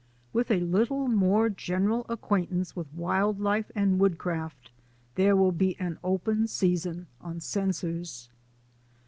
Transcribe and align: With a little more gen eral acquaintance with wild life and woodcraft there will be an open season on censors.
With 0.33 0.49
a 0.49 0.59
little 0.61 1.07
more 1.07 1.47
gen 1.47 1.85
eral 1.85 2.05
acquaintance 2.09 2.75
with 2.75 2.91
wild 2.91 3.39
life 3.39 3.69
and 3.75 3.99
woodcraft 3.99 4.71
there 5.13 5.35
will 5.35 5.51
be 5.51 5.79
an 5.79 5.99
open 6.03 6.47
season 6.47 7.05
on 7.21 7.39
censors. 7.39 8.27